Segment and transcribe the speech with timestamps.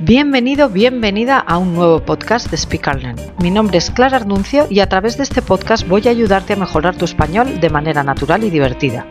[0.00, 3.16] Bienvenido, bienvenida a un nuevo podcast de Speak and Learn.
[3.42, 6.56] Mi nombre es Clara Arnuncio y a través de este podcast voy a ayudarte a
[6.56, 9.08] mejorar tu español de manera natural y divertida.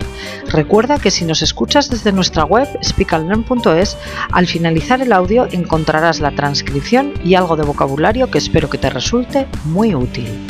[0.47, 3.97] Recuerda que si nos escuchas desde nuestra web speakandlearn.es,
[4.31, 8.89] al finalizar el audio encontrarás la transcripción y algo de vocabulario que espero que te
[8.89, 10.47] resulte muy útil.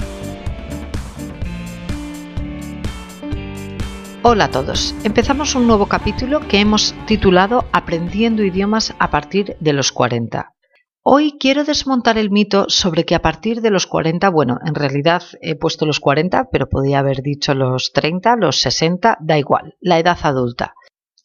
[4.30, 4.94] Hola a todos.
[5.06, 10.54] Empezamos un nuevo capítulo que hemos titulado Aprendiendo idiomas a partir de los 40.
[11.02, 15.24] Hoy quiero desmontar el mito sobre que a partir de los 40, bueno, en realidad
[15.40, 19.98] he puesto los 40, pero podía haber dicho los 30, los 60, da igual, la
[19.98, 20.74] edad adulta.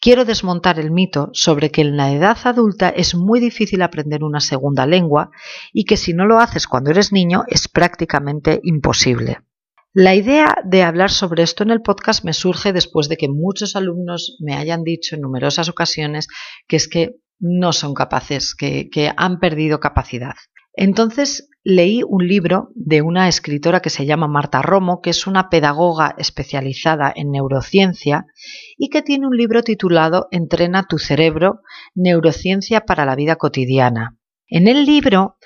[0.00, 4.38] Quiero desmontar el mito sobre que en la edad adulta es muy difícil aprender una
[4.38, 5.30] segunda lengua
[5.72, 9.38] y que si no lo haces cuando eres niño es prácticamente imposible.
[9.94, 13.76] La idea de hablar sobre esto en el podcast me surge después de que muchos
[13.76, 16.28] alumnos me hayan dicho en numerosas ocasiones
[16.66, 20.32] que es que no son capaces, que, han perdido capacidad.
[20.72, 25.50] Entonces leí un libro de una escritora que se llama Marta Romo, que es una
[25.50, 28.24] pedagoga especializada en neurociencia
[28.78, 31.60] y que tiene un libro titulado Entrena tu cerebro,
[31.94, 34.16] neurociencia para la vida cotidiana.
[34.46, 35.36] En el libro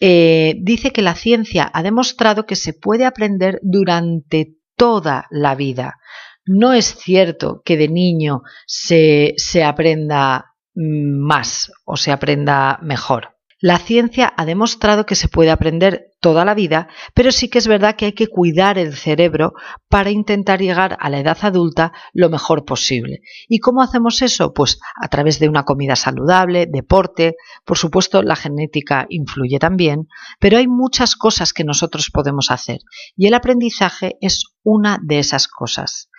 [0.00, 5.96] eh, dice que la ciencia ha demostrado que se puede aprender durante toda la vida.
[6.44, 13.35] No es cierto que de niño se, se aprenda mm, más o se aprenda mejor.
[13.58, 17.66] La ciencia ha demostrado que se puede aprender toda la vida, pero sí que es
[17.66, 19.54] verdad que hay que cuidar el cerebro
[19.88, 23.22] para intentar llegar a la edad adulta lo mejor posible.
[23.48, 24.52] ¿Y cómo hacemos eso?
[24.52, 30.58] Pues a través de una comida saludable, deporte, por supuesto la genética influye también, pero
[30.58, 32.80] hay muchas cosas que nosotros podemos hacer
[33.16, 36.10] y el aprendizaje es una de esas cosas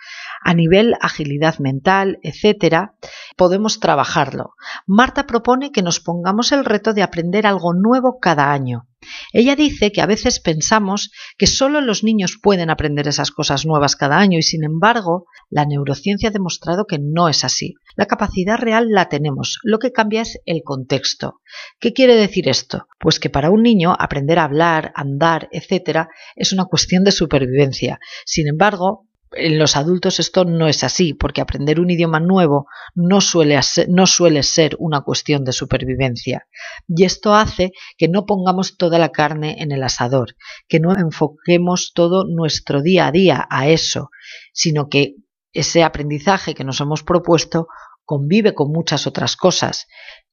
[0.42, 2.94] a nivel agilidad mental, etcétera,
[3.36, 4.54] podemos trabajarlo.
[4.86, 8.88] Marta propone que nos pongamos el reto de aprender algo nuevo cada año.
[9.32, 13.94] Ella dice que a veces pensamos que solo los niños pueden aprender esas cosas nuevas
[13.94, 17.74] cada año y sin embargo la neurociencia ha demostrado que no es así.
[17.94, 21.40] La capacidad real la tenemos, lo que cambia es el contexto.
[21.78, 22.88] ¿Qué quiere decir esto?
[22.98, 28.00] Pues que para un niño aprender a hablar, andar, etcétera, es una cuestión de supervivencia.
[28.24, 33.20] Sin embargo, en los adultos esto no es así, porque aprender un idioma nuevo no
[33.20, 33.58] suele,
[33.88, 36.46] no suele, ser una cuestión de supervivencia.
[36.86, 40.34] Y esto hace que no pongamos toda la carne en el asador,
[40.66, 44.10] que no enfoquemos todo nuestro día a día a eso,
[44.52, 45.16] sino que
[45.52, 47.68] ese aprendizaje que nos hemos propuesto
[48.04, 49.86] convive con muchas otras cosas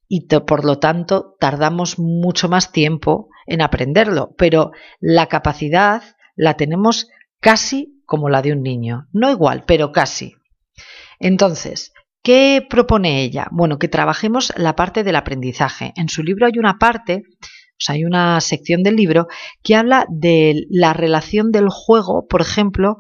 [0.08, 6.04] y por lo tanto tardamos mucho más tiempo en aprenderlo, pero la capacidad
[6.36, 7.08] la tenemos
[7.40, 9.08] casi como la de un niño.
[9.12, 10.36] No igual, pero casi.
[11.20, 11.94] Entonces,
[12.24, 13.48] ¿qué propone ella?
[13.52, 15.94] Bueno, que trabajemos la parte del aprendizaje.
[15.96, 19.28] En su libro hay una parte, o sea, hay una sección del libro
[19.64, 22.98] que habla de la relación del juego, por ejemplo,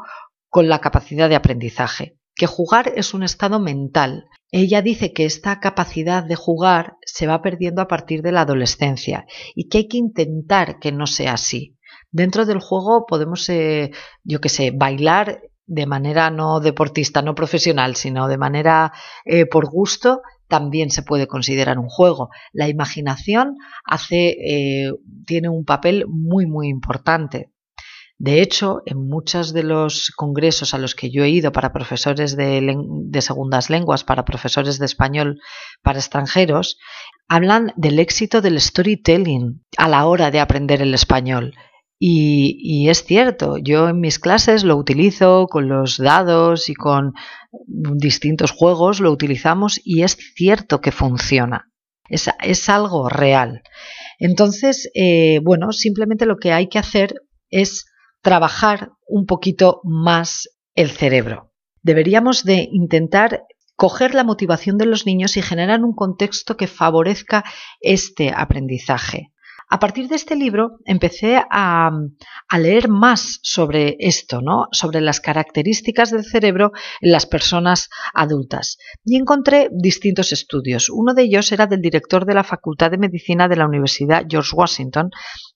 [0.49, 2.17] con la capacidad de aprendizaje.
[2.35, 4.25] Que jugar es un estado mental.
[4.51, 9.25] Ella dice que esta capacidad de jugar se va perdiendo a partir de la adolescencia
[9.53, 11.77] y que hay que intentar que no sea así.
[12.15, 13.91] Dentro del juego podemos, eh,
[14.23, 18.93] yo qué sé, bailar de manera no deportista, no profesional, sino de manera
[19.25, 22.29] eh, por gusto, también se puede considerar un juego.
[22.53, 24.93] La imaginación hace, eh,
[25.27, 27.51] tiene un papel muy, muy importante.
[28.17, 32.37] De hecho, en muchos de los congresos a los que yo he ido para profesores
[32.37, 35.41] de, de, segundas lenguas, para profesores de español
[35.83, 36.77] para extranjeros,
[37.27, 41.55] hablan del éxito del storytelling a la hora de aprender el español.
[41.97, 47.13] Y, es cierto, yo en mis clases lo utilizo con los dados y con
[47.67, 51.71] distintos juegos, lo utilizamos y es cierto que funciona.
[52.09, 53.63] Es, algo real.
[54.19, 57.15] Entonces, eh, bueno, simplemente lo que hay que hacer
[57.49, 57.85] es
[58.21, 61.53] trabajar un poquito más el cerebro.
[61.81, 63.43] Deberíamos de intentar
[63.75, 67.43] coger la motivación de los niños y generar un contexto que favorezca
[67.79, 69.31] este aprendizaje.
[69.67, 71.91] A partir de este libro empecé a,
[72.57, 74.67] leer más sobre esto, ¿no?
[74.71, 76.71] sobre las características del cerebro
[77.01, 78.77] en las personas adultas.
[79.03, 80.89] Y encontré distintos estudios.
[80.89, 84.55] Uno de ellos era del director de la Facultad de Medicina de la Universidad George
[84.55, 85.09] Washington,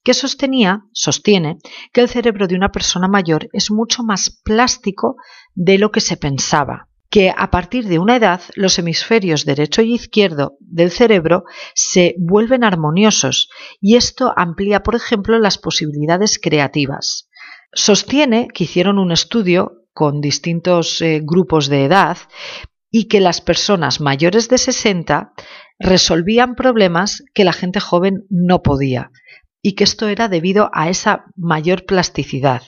[0.03, 1.57] que sostenía, sostiene,
[1.93, 5.15] que el cerebro de una persona mayor es mucho más plástico
[5.53, 9.95] de lo que se pensaba que a partir de una edad los hemisferios derecho y
[9.95, 13.49] izquierdo del cerebro se vuelven armoniosos
[13.81, 17.29] y esto amplía, por ejemplo, las posibilidades creativas.
[17.73, 22.17] Sostiene que hicieron un estudio con distintos eh, grupos de edad
[22.91, 25.33] y que las personas mayores de 60
[25.79, 29.11] resolvían problemas que la gente joven no podía
[29.61, 32.63] y que esto era debido a esa mayor plasticidad,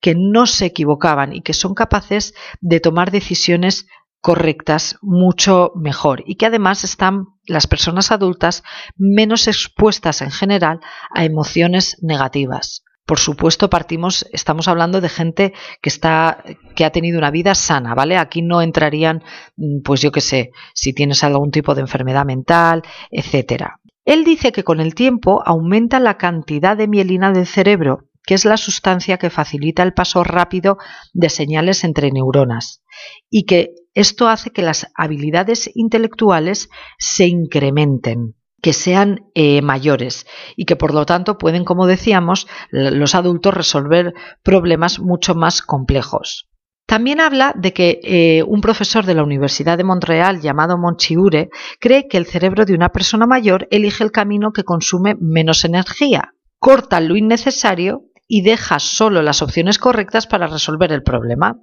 [0.00, 3.86] que no se equivocaban y que son capaces de tomar decisiones
[4.20, 8.62] correctas mucho mejor y que además están las personas adultas
[8.96, 10.80] menos expuestas en general
[11.14, 12.84] a emociones negativas.
[13.06, 15.52] Por supuesto, partimos, estamos hablando de gente
[15.82, 16.44] que está,
[16.76, 18.16] que ha tenido una vida sana, ¿vale?
[18.16, 19.24] Aquí no entrarían,
[19.56, 23.80] mm, pues yo qué sé, si tienes algún tipo de enfermedad mental, etcétera.
[24.04, 28.44] Él dice que con el tiempo aumenta la cantidad de mielina del cerebro, que es
[28.44, 30.78] la sustancia que facilita el paso rápido
[31.12, 32.80] de señales entre neuronas,
[33.28, 40.64] y que esto hace que las habilidades intelectuales se incrementen que sean eh, mayores y
[40.64, 46.48] que por lo tanto pueden, como decíamos, los adultos resolver problemas mucho más complejos.
[46.86, 51.50] También habla de que eh, un profesor de la Universidad de Montreal llamado Monchiure
[51.80, 56.34] cree que el cerebro de una persona mayor elige el camino que consume menos energía,
[56.60, 61.56] corta lo innecesario y deja solo las opciones correctas para resolver el problema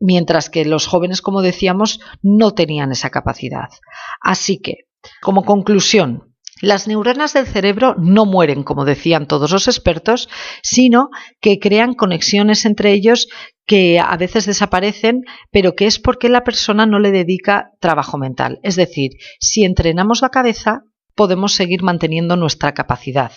[0.00, 3.68] mientras que los jóvenes, como decíamos, no tenían esa capacidad.
[4.20, 4.88] Así que,
[5.20, 10.28] como conclusión, las neuronas del cerebro no mueren, como decían todos los expertos,
[10.60, 11.10] sino
[11.40, 13.28] que crean conexiones entre ellos
[13.64, 15.22] que a veces desaparecen,
[15.52, 18.58] pero que es porque la persona no le dedica trabajo mental.
[18.64, 20.82] Es decir, si entrenamos la cabeza,
[21.14, 23.32] podemos seguir manteniendo nuestra capacidad.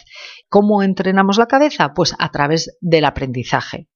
[0.50, 1.94] ¿Cómo entrenamos la cabeza?
[1.94, 3.88] Pues a través del aprendizaje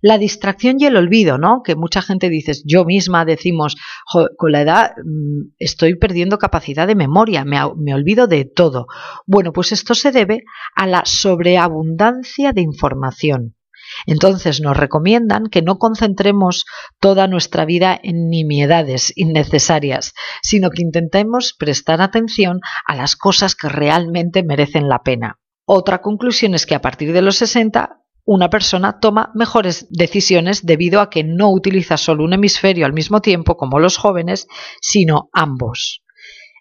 [0.00, 1.62] la distracción y el olvido, ¿no?
[1.64, 3.76] Que mucha gente dice, yo misma decimos,
[4.36, 8.86] con la edad mm, estoy perdiendo capacidad de memoria, me, me olvido de todo.
[9.26, 13.57] Bueno, pues esto se debe a la sobreabundancia de información.
[14.06, 16.64] Entonces nos recomiendan que no concentremos
[17.00, 23.68] toda nuestra vida en nimiedades innecesarias, sino que intentemos prestar atención a las cosas que
[23.68, 25.38] realmente merecen la pena.
[25.66, 31.00] Otra conclusión es que a partir de los 60 una persona toma mejores decisiones debido
[31.00, 34.46] a que no utiliza solo un hemisferio al mismo tiempo como los jóvenes,
[34.82, 36.02] sino ambos.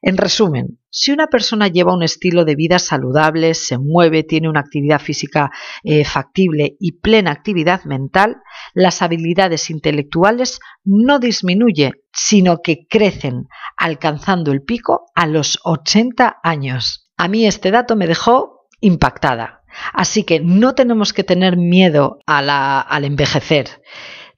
[0.07, 4.61] En resumen, si una persona lleva un estilo de vida saludable, se mueve, tiene una
[4.61, 5.51] actividad física
[5.83, 8.37] eh, factible y plena actividad mental,
[8.73, 17.11] las habilidades intelectuales no disminuyen, sino que crecen, alcanzando el pico a los 80 años.
[17.17, 19.65] A mí este dato me dejó impactada.
[19.91, 23.81] Así que no tenemos que tener miedo al envejecer,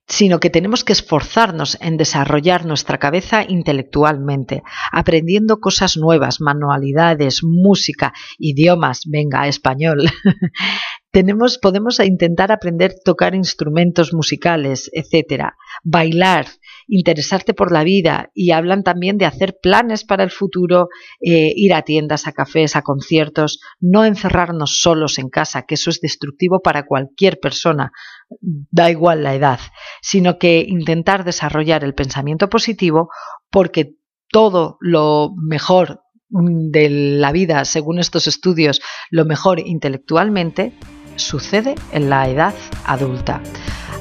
[0.09, 8.13] sino que tenemos que esforzarnos en desarrollar nuestra cabeza intelectualmente, aprendiendo cosas nuevas, manualidades, música,
[8.39, 10.09] idiomas, venga, español.
[11.11, 16.47] tenemos, podemos intentar aprender tocar instrumentos musicales, etcétera, bailar,
[16.89, 20.89] interesarte por la vida y hablan también de hacer planes para el futuro,
[21.21, 25.89] eh, ir a tiendas, a cafés, a conciertos, no encerrarnos solos en casa, que eso
[25.89, 27.91] es destructivo para cualquier persona,
[28.39, 29.59] da igual la edad,
[30.01, 33.09] sino que intentar desarrollar el pensamiento positivo
[33.51, 33.95] porque
[34.31, 40.73] todo lo mejor de la vida, según estos estudios, lo mejor intelectualmente,
[41.15, 42.53] sucede en la edad
[42.85, 43.41] adulta.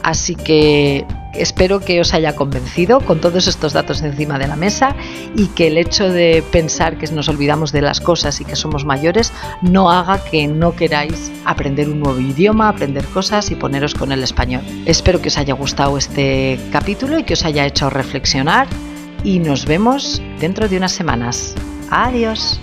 [0.03, 1.07] Así que
[1.39, 4.95] espero que os haya convencido con todos estos datos encima de la mesa
[5.37, 8.85] y que el hecho de pensar que nos olvidamos de las cosas y que somos
[8.85, 9.33] mayores
[9.63, 14.23] no haga que no queráis aprender un nuevo idioma, aprender cosas y poneros con el
[14.23, 14.63] español.
[14.87, 18.67] Espero que os haya gustado este capítulo y que os haya hecho reflexionar
[19.25, 21.55] y nos vemos dentro de unas semanas.
[21.91, 22.61] Adiós.